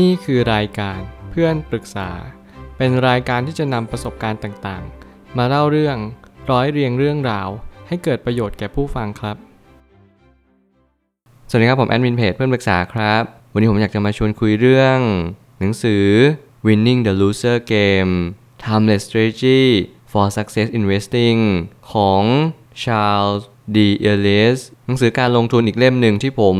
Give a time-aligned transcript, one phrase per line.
[0.00, 2.10] นี่คือรายการเพื่อนปรึกษา
[2.76, 5.96] เป็นรายการที่จะนำประสบการณ์ต่างๆ มาเล่าเรื่อง
[6.50, 7.48] ร้อยเรียงเรื่องราว
[7.88, 9.36] ให้เกิดประโยชน์แก่ผู้ฟังครับ
[11.48, 14.98] สวัสดีครับผมแอดมินเพจเพื่อนปรึกษาครับ วันนี้ผมอยากจะมาชวนคุยเรื่อง
[15.60, 16.04] หนังสือ
[16.66, 18.12] Winning the Loser Game
[18.62, 19.62] Timeless Strategy
[20.12, 21.40] for Success Investing
[21.92, 22.22] ของ
[22.82, 23.42] Charles
[23.74, 23.78] D.
[24.10, 26.56] Ellis หนังสือการลงทุนอีกเล่มหนึ่งที่ผม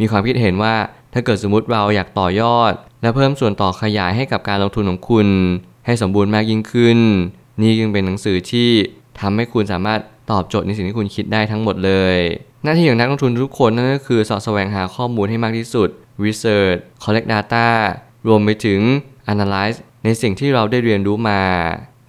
[0.00, 0.76] มีความคิดเห็นว่า
[1.18, 2.72] ถ้าเกิดสมมติเราอยากต่อยอด
[3.02, 5.28] และเพิ่มส่วนต่อขยายให้กับการลงทุนของคุณ
[5.86, 6.98] ให้สมบูรณ์มากยิ่งขึ้น
[7.60, 8.70] นี่จึงเป็นหนังสือที่
[9.20, 10.00] ทำให้คุณสามารถ
[10.30, 12.16] ตอบโจทย์ในสิ่งที่คุณคิดได้ทั้งหมดเลย
[12.64, 15.88] หน้าที่ของนักลงทุนทุกคนนั่นก็คือสาะแสวงหาข้อมูลให้มากที่สุด
[16.24, 17.66] research collect data
[18.26, 18.80] รวมไปถึง
[19.32, 21.42] analyze ในสิ่งที่เราได้เรียนรู้มา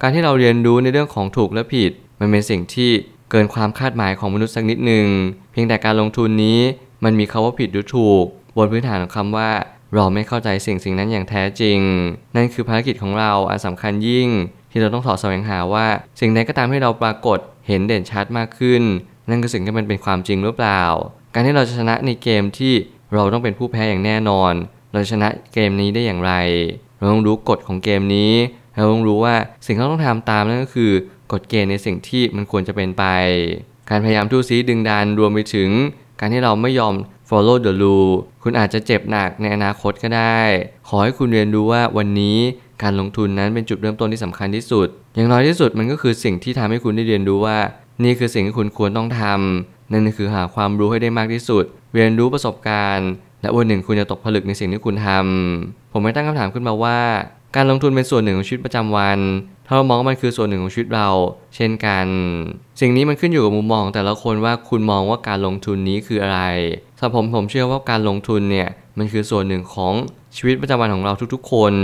[0.02, 2.90] การที่เราเรียนรู้ในเรื่องของถูกและผิด มันเป็นสิ่งที่
[3.30, 5.06] เกินความคาดหมายของมนุษย์สักนิดหนึ่ง
[5.52, 6.60] เพียงแต่การลงทุนนี้
[7.04, 8.24] มันมีคาว่าผิดหรือถูก
[8.56, 9.50] บนพื้นฐานของคำว่า
[9.94, 11.78] เราไม่เข้าใจสิ่งสิ่งนั้นอย่างแท้จริง
[12.36, 14.28] นั่นคือภารกิจของเราอันสำคัญยิ่ง
[14.70, 15.86] ที่เราต้องสอดแสวงหาว่า
[16.20, 17.38] สิ่งใดก็ตามให้เราปรากฏ
[17.68, 18.82] เห็นเด่นชัดมากขึ้น
[19.28, 20.82] นั่นคือสิ่งที่มันเป็นความจริงหรือเปล่า
[21.34, 22.74] การที่เราจะชนะในเกมที่
[23.14, 24.52] เราต้องเป็นผู้แพ้อย่างแน่นอน
[24.92, 26.32] เราจะชนะเกมนี้ได้อย่างไร
[26.98, 28.32] เราต้องรู้กฎของเกมนี้
[28.74, 29.34] เราต้องรู้ว่า
[29.66, 30.92] สิ่งที่เราต้องทำตามนั่นก็คือ
[31.32, 33.04] กฎเกณฑ์ในสิ่งที่มันควรจะเป็นไป
[33.90, 35.70] การพยายามทู่ซีดึงดันรวมไปถึง
[36.20, 36.94] การที่เราไม่ยอม
[37.30, 40.40] follow the rule คุณอาจจะเจ็บหนักในอนาคตก็ได้
[40.88, 42.38] ขอให้คุณเรียนรู้ว่าวันนี้
[42.82, 47.58] การลงทุนนั้นเป็นจุดเริ่มต้นที่สำคัญที่สุด อย่างน้อยที่สุดมันก็คือสิ่งที่ทำให้คุณได้เรียนรู้ว่า
[48.04, 51.64] นี่คือสิ่งที่คุณควรต้องทำนั่นคือหาความรู้ให้ได้มากที่สุด
[51.94, 53.10] เรียนรู้ประสบการณ์
[53.42, 56.98] และวันหนึ่งคุณจะตกผลึกในสิ่งที่คุณทำผมไม่ตั้งคำถามขึ้นมาว่า
[57.56, 59.18] การลงทุนเป็นส่วนหนึ่งของชีวิตประจำวัน
[59.70, 61.08] ถ้าเรามองว่ามันคือส่วนหนึ่งของชีวิตเรา
[61.56, 62.06] เช่นกัน
[62.80, 66.40] สิ่งนี้มันขึ้นอยู่กับมุมมอง แต่ละคนว่าคุณมองว่าการลงทุนนี้คืออะไร
[66.98, 69.94] สำหรับผมผมเชื่อว่าการลงทุนเนี่ยมันคือส่วนหนึ่งของ
[70.36, 71.74] ชีวิตประจำวันของเราทุกๆ คน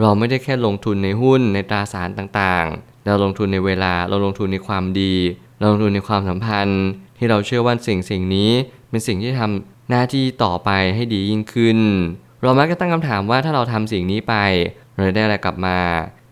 [0.00, 5.14] เราไม่ได้แค่ลงทุนในหุ้นในตราสารต่างๆ เราลงทุนในเวลาเราลงทุนในความดี
[5.58, 6.82] เราลงทุนในความสัมพันธ์
[7.18, 8.50] ที่เราเชื่อว่าสิ่งสิ่งนี้
[8.90, 11.78] เป็นสิ่งที่ทำหน้าที่ต่อไปให้ดียิ่งขึ้น
[12.42, 14.34] เรามักจะตั้งคำถามว่าถ้าเราทำสิ่งนี้ไป
[14.94, 15.78] เราจะได้อะไรกลับมา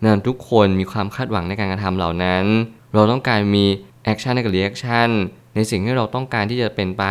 [0.05, 2.45] นั่นทุกคนมีความคาดหวังในการกระทำเหล่านั้น
[2.95, 3.65] เราต้องการมี
[4.05, 5.09] action ในกับ reaction
[5.55, 7.05] ในสิ่งที่เราต้องการที่จะเป็นไป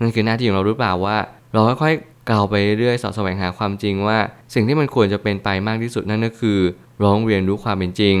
[0.00, 1.16] นั่นคือหน้าที่ของเราหรือเปล่าว่า
[1.52, 4.18] เราค่อยๆกล่าวไปเรื่อยๆสอดแสวงหาความจริงว่า
[4.54, 6.58] สิ่งที่มันควรจะเป็นไปมากที่สุดนั่นก็คือ
[6.98, 8.18] เราต้องเรียนรู้ความเป็นจริง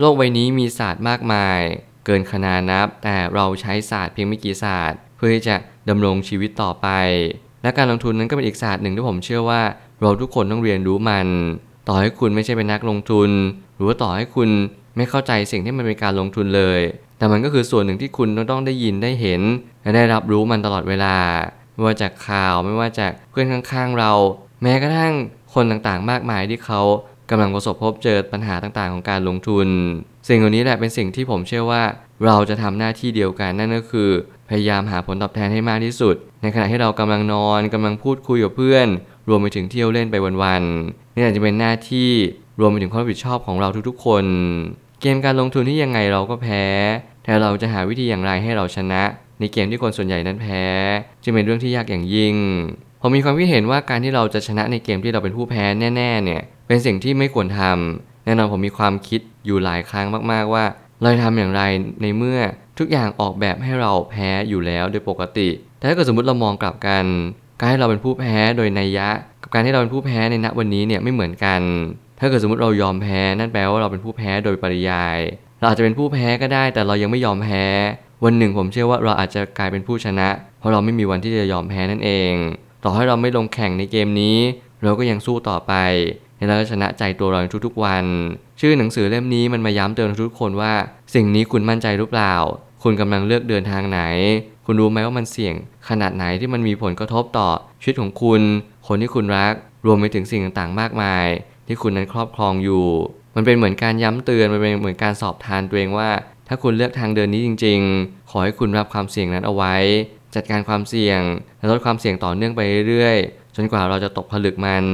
[0.00, 1.60] โลกใบนี้มีศาสตร์มากมาย
[2.06, 5.56] เกินขนานับ แต่เราใช้ศาสตร์เพียงไม่กี่ศาสตร์ เพื่อที่จะ
[5.88, 6.88] ดำรงชีวิตต่อไป
[7.62, 9.62] และการลงทุนนั้นก็เป็นอีกศาสตร์หนึ่งที่ผมเชื่อว่า
[10.00, 11.26] เราทุกคนต้องเรียนรู้มัน
[11.88, 13.30] ต่อให้คุณไม่ใช่เป็นนักลงทุน
[13.74, 14.48] หรือว่าต่อให้คุณ
[14.96, 16.80] ไม่เข้าใจสิ่งที่มันเป็นการลงทุนเลย
[17.18, 19.42] แต่มันก็คือส่วนหนึ่งที่คุณต้องได้ยินได้เห็น
[19.82, 21.16] และได้รับรู้มันตลอดเวลา
[21.74, 24.12] ไม่ว่าจากข่าวไม่ว่าจากเพื่อนข้างๆเรา
[24.62, 25.14] แม้กระทั่ง
[25.54, 26.80] คนต่างๆมากมายที่เขา
[27.30, 29.68] กำลังประสบพบเจอปัญหาต่างๆของการลงทุน
[30.28, 31.82] สิ่งเหล่านี้แหละเป็นสิ่งที่ผมเชื่อว่า
[32.24, 34.10] เราจะทำหน้าที่เดียวกันนั่นก็คือ
[34.48, 38.86] พยายามหาผลตอบแทนให้มากที่สุด ในขณะที่เรากำลังนอนกำลังพูดคุยกับเพื่อน
[39.28, 42.10] รวมไปถึงเที่ยวเล่นไปวันๆ นี่อาจจะเป็นหน้าที่
[42.60, 44.24] รวมไปถึงความรับผิดชอบของเราทุกๆ คน
[45.00, 46.64] เกมการลงทุนที่ยังไงเราก็แพ้
[47.24, 49.02] แต่เราจะหาวิธีอย่างไรให้เราชนะ
[49.40, 50.64] ในเกมที่คนส่วนใหญ่นั้นแพ้
[51.22, 52.36] จึงเป็นเรื่องที่ยากอย่างยิ่ง
[53.00, 55.64] ผมมีความคิดเห็นว่าการที่เราจะชนะในเกมที่เราเป็นผู้แพ้
[55.96, 60.64] แน่ๆเนี่ยเป็นสิ่งที่ไม่ควรทำแน่นอนผมมีความคิดอยู่หลายครั้งมากๆว่า
[61.02, 61.62] เราจะทำอย่างไร
[62.02, 62.40] ในเมื่อ
[62.78, 65.48] ทุกอย่างออกแบบให้เราแพ้อยู่แล้วโดยปกติ
[65.78, 67.04] แต่ถ้าเกิดสมมติเรามองกลับกัน
[67.60, 69.08] การให้เราเป็นผู้แพ้โดยนัยยะ
[69.42, 71.60] กับการที่เราเป็นผู้แพ้ในณวันนี้เนี่ยไม่เหมือนกัน
[72.20, 75.18] ถ้าเกิดสมมติเรายอมแพ้นั่นแปลว่าเราเป็นผู้แพ้โดยปริยาย
[75.58, 77.64] เราอาจจะเป็นผู้แพ้ก็ได้ แต่เรายังไม่ยอมแพ้
[78.24, 82.32] วันหนึ่งผมเชื่อว่าเราอาจจะกลายเป็นผู้ชนะ เพราะเราไม่มีวันที่จะยอมแพ้นั่นเอง
[82.84, 84.38] ต่อให้เราไม่ลงแข่งในเกมนี้
[84.82, 85.72] เราก็ยังสู้ต่อไป
[86.36, 88.04] และเราจะชนะใจตัวเราทุกๆวัน
[88.60, 90.72] ชื่อหนังสือเล่มนี้มันมาย้ำเตือนทุกคนว่า
[91.14, 92.34] สิ่งนี้คุณมั่นใจหรือเปล่า
[92.82, 94.00] คุณกำลังเลือกเดินทางไหน
[94.70, 95.54] คุณรู้ไหมว่ามันเสี่ยง
[95.88, 97.48] ขนาดไหนที่มันมีผลกระทบต่อ
[97.80, 98.42] ชีวิตของคุณ
[98.86, 99.52] คนที่คุณรัก
[99.86, 101.26] รวมไปถึงสิ่งต่างๆ มากมาย
[101.66, 102.86] ที่คุณนั้นครอบครองอยู่
[103.36, 106.10] มันเป็นเหมือนการย้ำเตือน มันเป็นเหมือนการสอบทานตัวเองว่า
[106.48, 109.76] ถ้าคุณเลือกทางเดินนี้จริง ๆ ขอให้คุณรับความเสี่ยงนั้นเอาไว้
[110.34, 111.20] จัดการความเสี่ยง
[111.58, 114.84] และลดความเสี่ยงต่อเนื่องไปเรื่อยๆ จนกว่าเราจะตกผลึกมัน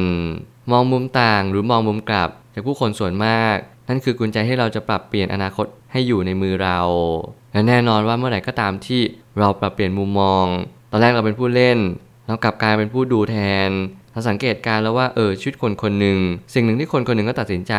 [0.71, 3.56] มองมุมต่างหรือมองมุมกลับจากผู้คนส่วนมาก
[3.88, 6.79] นั่นคือกุญแจให้เราจะปรับเปลี่ยนอนาคตให้อยู่ในมือเรา
[7.55, 9.01] และแน่นอนว่าเมื่อไหร่ก็ตามที่
[9.39, 10.47] เราปรับเปลี่ยนมุมมอง
[10.91, 11.79] ตอนแรกเราเป็นผู้เล่น
[12.27, 13.37] เรากลับกลายเป็นผู้ดูแท
[13.69, 13.71] น
[14.12, 16.19] เราสังเกตการแล้วว่าเออชีวิตคนคนหนึ่ง
[16.55, 17.75] สิ่งหนึ่งที่คนคนหนึ่งก็ตัดสินใจ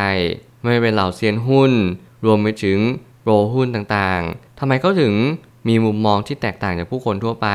[0.62, 1.72] ไม่เป็นเหล่าเซียนหุ้น
[2.24, 2.78] รวมไปถึง
[3.22, 5.14] โปรหุ้นต่างๆทำไมเขาถึง
[5.68, 7.48] มีมุมมองที่แตกต่างจากผู้คนทั่วไป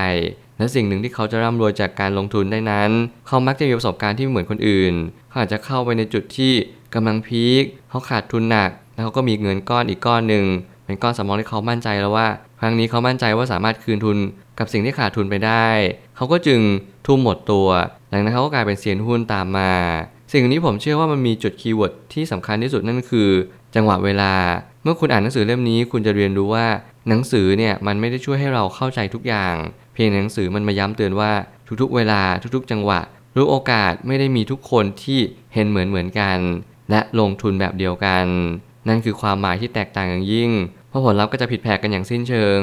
[0.57, 2.89] และสิ่งหนึ่งที่เขาจะร่ำรวยจากการลงทุนได้นั้น
[3.27, 4.93] เขามักจะมีประสบการณ์ที่ไม่เหมือนคนอื่น
[5.29, 6.53] เขาอาจจะเข้าไปในจุดที่
[6.95, 10.45] กำลังพีคเขาขาดทุนหนัก แล้วเขาก็มีเงินก้อนอีกก้อนหนึ่ง
[10.91, 12.27] เป็นก้อนสำรองที่เขามั่นใจแล้วว่า
[12.59, 14.17] ครั้งนี้เขามั่นใจว่าสามารถคืนทุน
[14.59, 15.67] กับสิ่งที่ขาดทุนไปได้
[16.15, 16.59] เขาก็จึง
[17.05, 17.67] ทุ่มหมดตัว
[18.09, 19.73] หลังนั้นเขาก็กลายเป็นเซียนหุ้นตามมา
[20.33, 23.29] สิ่งนี้ผมเชื่อว่ามันมีจุด keyword ที่สำคัญที่สุดนั่นคือ
[23.75, 24.33] จังหวะเวลา
[24.83, 26.67] เมื่อคุณอ่านหนังสือเล่มนี้ คุณจะเรียนรู้ว่า
[27.09, 29.55] หนังสือเนี่ยมันไม่ได้ช่วยให้เราเข้าใจทุกอย่าง
[29.93, 31.31] เพียงหนังสือมันมาย้ำเตือนว่า
[31.81, 32.21] ทุกๆ เวลา
[32.55, 32.99] ทุกๆ จังหวะ
[33.35, 35.19] รู้โอกาสไม่ได้มีทุกคนที่
[35.53, 36.37] เห็นเหมือนเหมือนกัน
[36.89, 38.25] และลงทุนแบบเดียวกัน
[38.87, 40.51] นั่นคือความหมายที่แตกต่างอย่างยิ่ง
[40.91, 42.59] เพราะผลลัพธ์ก็จะผิดแผกกันอย่างสิ้นเชิง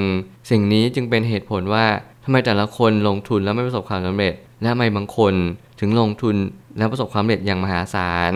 [0.50, 1.86] สิ่งนี้จึงเป็นเหตุผลว่า
[2.24, 5.34] ทำไมแต่ละคนลงทุนแล้วไม่ประสบความสำเร็จ และทำไมบางคน
[5.80, 6.36] ถึงลงทุน
[6.78, 8.34] แล้วประสบความสำเร็จอย่างมหาศาล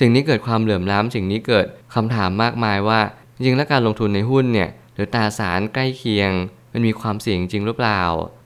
[0.00, 3.00] สิ่งนี้เกิดความเหลื่อมล้ำสิ่งนี้เกิดคำถามมากมายว่า
[3.36, 6.30] จริงแล้วการลงทุนในหุ้นเนี่ยหรือตราสารใกล้เคียง
[6.72, 8.02] มันมีความเสี่ยงจริงหรือเปล่า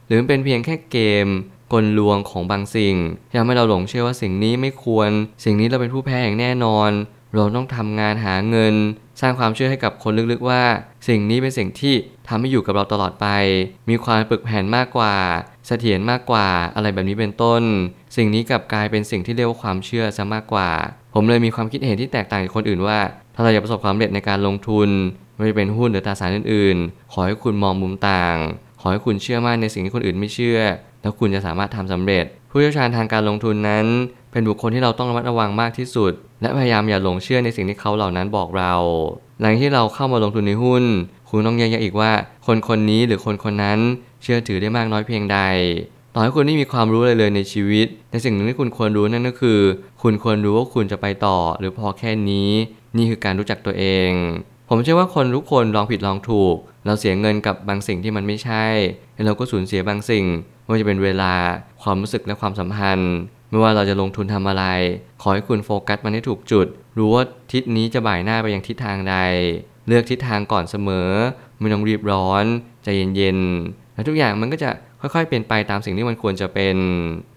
[0.06, 1.26] หรือมันเป็นเพียงแค่เกม
[1.72, 2.96] กลลวงของบางสิ่ง
[3.28, 5.10] ที่ทำให้เราหลงเชื่อว่าสิ่งนี้ไม่ควร
[5.44, 6.90] สิ่งนี้เราเป็นผู้แพ้อย่างแน่นอน
[7.34, 8.74] เราต้องทำงานหาเงิน
[9.20, 10.62] สร้างความเชื่อให้กับคนลึกๆว่า
[11.08, 11.94] สิ่งนี้เป็นสิ่งที่
[12.28, 13.26] ทำให้อยู่กับเราตลอดไป
[13.90, 15.14] มีความปึกแผ่นมากกว่า
[15.66, 17.62] เสถียรมากกว่าอะไรแบบนี้เป็นต้น
[18.16, 20.70] สิ่งนี้กลับกลายเป็นสิ่งที่เรียกว่าความเชื่อซะมากกว่า
[21.14, 22.98] ผมเลยมีความคิดเห็นที่แตกต่างจากคนอื่นว่า
[23.34, 24.88] ถ้าเราอยากประสบความสำเร็จในการลงทุน
[25.34, 28.36] ไม่ว่าจะเป็นหุ้นหรือตราสารอื่นๆ ขอให้คุณมองมุมต่าง
[28.80, 30.60] ขอให้คุณเชื่อมั่นในสิ่งที่คนอื่นไม่เชื่อ
[31.02, 33.86] แล้วคุณจะสามารถทำสำเร็จ ผู้เชี่ยวชาญทางการลงทุนนั้น
[34.32, 38.74] เป็นบุคคลที่เราต้องระมัดระวังมากที่สุด และพยายามอย่าหลงเชื่อในสิ่งที่เขาเหล่านั้นบอกเรา
[39.40, 40.84] หลังที่เราเข้ามาลงทุนในหุ้น
[41.28, 42.12] คุณต้องแยกแยะอีกว่า
[42.46, 43.78] คนคนนี้หรือคนคนนั้น
[44.22, 45.38] เชื่อถือได้มากน้อยเพียงใด
[46.14, 49.60] ต่อให้คุณไม่มีความรู้อะไรเลยในชีวิตแต่สิ่งหนึ่งที่คุณควรรู้นั่นก็คือ
[50.02, 52.50] คุณควรรู้ว่าคุณจะไปต่อ หรือพอแค่นี้
[52.96, 54.10] นี่คือการรู้จักตัวเอง
[54.68, 56.56] ผมเชื่อว่าคนทุกคนลองผิดลองถูก
[56.86, 58.66] เราเสียเงินกับบางสิ่งที่มันไม่ใช่
[59.14, 60.24] แล้วเราก็สูญเสียบางสิ่ง
[60.68, 61.32] ไม่ว่าจะเป็นเวลา
[61.82, 63.14] ความรู้สึกและความสัมพันธ์
[63.50, 64.64] ไม่ว่าเราจะลงทุนทำอะไร
[65.22, 66.66] ขอให้คุณโฟกัสมันให้ถูกจุด
[66.98, 69.16] รู้ว่าทิศนี้จะบ่ายหน้าไปยังทิศทางใด
[69.88, 71.10] เลือกทิศทางก่อนเสมอ
[71.58, 72.44] ไม่ต้องรีบร้อน
[72.84, 74.70] ใจเย็นๆและทุกอย่างมันก็จะ
[75.00, 76.76] ค่อยๆเป็นไปตามสิ่งที่มันควรจะเป็น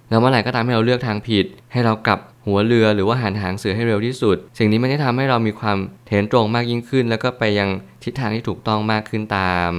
[0.10, 7.69] แล้วเมื่อไหร่ก็ตามให้เราเลือกทางผิด ให้เรากลับหัวเรือหรือว่าหันหางเสือให้เร็วที่สุด สิ่งนี้มันจะทำให้เรามีความเถนตรงมากยิ่งขึ้น แล้วก็ไปยัง
[8.04, 9.72] ทิศทางที่ถูกต้องมากขึ้นตาม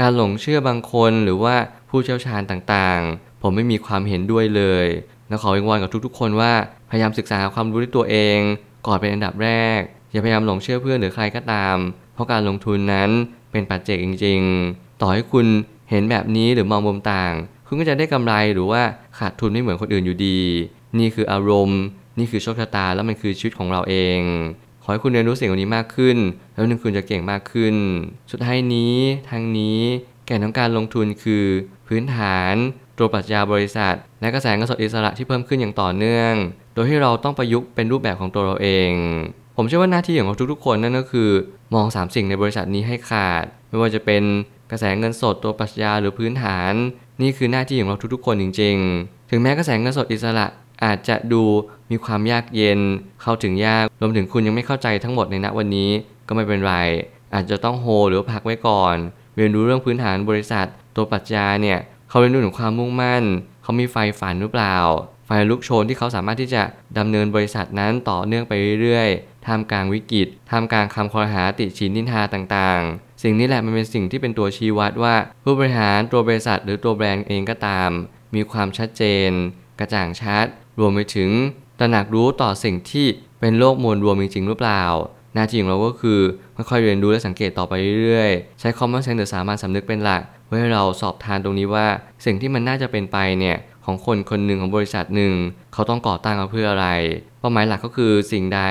[0.00, 1.54] การหลงเชื่อบางคนหรือว่า
[1.94, 4.86] ผู้เชี่ยวชาญต่างๆ ผมไม่มีความเห็นด้วยเลย
[5.28, 6.52] และขอวิงวอนกับทุกๆ คนว่า
[6.90, 8.38] พยายามศึกษาความรู้ด้วยตัวเอง
[8.86, 9.80] ก่อนเป็นอันดับแรก
[10.12, 11.76] อย่าพยายามหลงเชื่อเพื่อนหรือใครก็ตาม
[12.14, 13.10] เพราะการลงทุนนั้น
[13.52, 14.40] เป็นปัจเจกจริง
[14.70, 15.46] ๆ ต่อให้คุณ
[15.90, 17.32] เห็นแบบนี้หรือมองมุมต่าง
[17.66, 18.82] คุณก็จะได้กำไรหรือว่า
[19.18, 20.40] ขาดทุนไม่เหมือนคนอื่นอยู่ดี
[20.98, 21.82] นี่คืออารมณ์
[22.18, 24.18] นี่คือโชคชะตาแล้วมันคือชีวิตของเราเอง
[24.82, 26.16] ขอให้คุณเรียนรู้สิ่งเหล่านี้มากขึ้น
[26.52, 27.74] แล้วนึงคุณจะเก่งมากขึ้น
[28.30, 28.96] สุดท้ายนี้
[29.30, 29.80] ทางนี้
[30.26, 31.44] แก่นของการลงทุนคือ
[31.92, 32.54] พื้นฐาน
[32.98, 36.32] ตัวปรัชญาบริษัท และกระแสเงินสดอิสระที่เพิ่มขึ้นอย่างต่อเนื่อง
[36.74, 38.92] โดยที่เราต้องประยุกต์เป็นรูปแบบของตัวเราเอง
[39.56, 41.30] ผมเชื่อว่าหน้าที่ของเราทุกๆคนนั่นก็คือ
[41.74, 44.22] มอง 3 สิ่งในบริษัทนี้ให้ขาด ไม่ว่าจะเป็น
[44.70, 46.72] กระแสเงินสดตัวปรัชญาหรือพื้นฐาน
[47.22, 50.46] นี่คือหน้าที่ของเราทุกๆ คนจริง ๆ ถึงแม้กระแสเงินสดอิสระ
[50.84, 51.42] อาจจะดู
[51.90, 52.80] มีความยากเย็น
[53.22, 55.90] เข้าถึงยาก รวมถึงคุณยังไม่เข้าใจทั้งหมดในณวันนี้
[56.28, 56.74] ก็ไม่เป็นไร
[57.34, 58.96] อาจจะต้องโฮหรือพักไว้ก่อน
[59.36, 60.66] เรียนรู้เรื่องพื้นฐานบริษัท
[60.96, 61.78] ตัวปรัชญาเนี่ย
[62.08, 63.24] เขาเรียนรู้ถึงความมุ่งมั่น
[63.62, 64.76] เขามีไฟฝันหรือเปล่า
[65.26, 66.62] ไฟลุกโชนที่เขาสามารถที่จะ
[66.98, 77.90] ดำเนินบริษัทนั้นต่อเนื่องไปเรื่อยๆท่ามกลางวิกฤตท่ามกลางคำคอรหาติชินนินทาต่างๆ สิ่งนี้แหละมันเป็นสิ่งที่เป็นตัวชี้วัดว่าผู้บริหารตัวบริษัทหรือตัวแบรนด์เองก็ตาม
[78.34, 79.30] มีความชัดเจน
[79.78, 80.46] กระจ่างชัด
[80.78, 81.30] รวมไปถึง
[81.78, 83.06] ตระหนักรู้ต่อสิ่งที่
[83.40, 84.82] เป็นโลกมวลรวมจริงๆหรือเปล่า
[85.34, 86.20] หน้าที่ของเราก็คือ
[86.56, 87.72] ค่อยๆเรียนรู้และสังเกตต่อไป
[88.02, 91.86] เรื่อยๆ ใช้ common sense หรือสามัญสำนึกเป็นหลักเพื่อให้เราสอบทานตรงนี้ว่า
[92.24, 95.34] สิ่งที่มันน่าจะเป็นไปเนี่ยของคนคนหนึ่งของบริษัทหนึ่ง
[95.72, 96.88] เขาต้องก่อตั้งมาเพื่ออะไร
[97.40, 98.62] เป้าหมายหลักก็คือสิ่งใด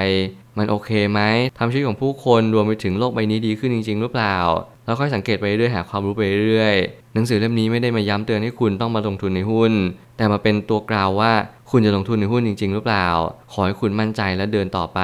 [0.58, 1.22] มันโอเคไหม
[1.58, 4.38] ทำชีวิตของผู้คนรวมไปถึงโลกใบนี้ดีขึ้นจริง ๆ หรือเปล่า
[4.86, 6.76] แล้วค่อยสังเกตไปเรื่อยหาความรู้ไปเรื่อย
[7.14, 9.74] หนังสือเล่มนี้ไม่ได้มาย้ำเตือนให้คุณต้องมาลงทุนในหุ้น
[10.18, 11.32] แต่มาเป็นตัวกล่าวว่า
[11.72, 13.08] คุณจะลงทุนในหุ้นจริง ๆ หรือเปล่า
[13.52, 15.00] ขอให้คุณมั่นใจและเดินต่อไป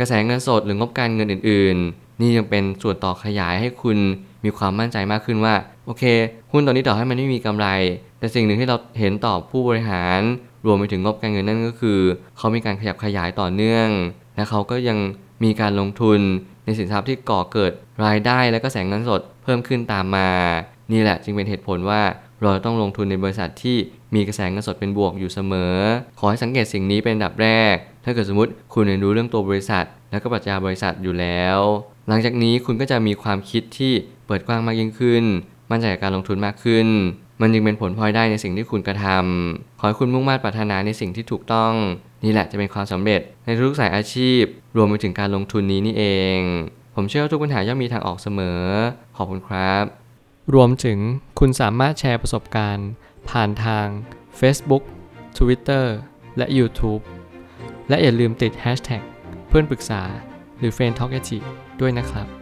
[0.00, 3.98] กระแสเงินสดหรืองบการเงินอื่น ๆ นี่ยังเป็นส่วนต่อขยายให้คุณ
[4.44, 5.54] มีความมั่นใจมากขึ้นว่า
[5.86, 6.04] โอเค
[6.52, 7.66] หุ้นตอนนี้ต่อให้มันไม่มีกำไร
[8.18, 10.20] แต่สิ่งหนึ่งที่เราเห็นต่อผู้บริหาร
[10.66, 12.00] รวมไปถึงงบการเงินนั่นก็คือ
[12.36, 13.88] เขามีการขยับขยายต่อเนื่อง
[14.34, 14.98] และเขาก็ยัง
[15.44, 16.20] มีการลงทุน
[16.64, 17.72] ในสินทรัพย์ที่ก่อเกิด
[18.06, 20.28] รายได้และก็แสงเงินสดเพิ่มขึ้นตามมา
[20.92, 22.02] นี่แหละจึงเป็นเหตุผลว่า
[22.40, 23.76] เราต้องลงทุนในบริษัทที่
[24.14, 25.76] มีกระแสเงินสดเป็นบวกอยู่เสมอ
[26.18, 31.58] ขอให้สังเกตสิ่งนี้เป็นอันดับแรก ถ้าเกิดสมมติคุณเรียนรู้เรื่องตัวบริษัท แล้วก็ปรัชญาบริษัทอยู่แล้ว
[32.08, 33.92] หลังจากนี้คุณก็จะมีความคิดที่
[34.26, 35.24] เปิดกว้างมากยิ่งขึ้น
[35.70, 36.88] มั่นใจกับการลงทุนมากขึ้น
[37.40, 41.72] มันจึงเป็นผลพลอยได้ในสิ่งที่คุณกระทำขอให้คุณมุ่งมั่นปรารถนาในสิ่งที่ถูกต้อง
[42.24, 44.42] นี่แหละจะเป็นความสำเร็จในทุกสายอาชีพ
[44.76, 46.04] รวมไปถึงการลงทุนนี้นี่เอ
[46.38, 46.38] ง
[46.94, 48.62] ผมเชื่อว่าทุกปัญหาย่อมมีทางออกเสมอ
[49.16, 49.99] ขอบคุณครับ
[50.54, 50.98] รวมถึง
[51.38, 52.88] คุณสามารถแชร์ประสบการณ์
[53.30, 53.86] ผ่านทาง
[54.40, 54.82] Facebook
[55.38, 55.84] Twitter
[56.36, 57.02] และ YouTube
[57.88, 59.02] และอย่าลืมติด Hashtag
[59.48, 60.02] เพื่อนปรึกษา
[60.58, 61.12] หรือ f r ร e n d t a l k
[61.80, 62.39] ด้วยนะครับ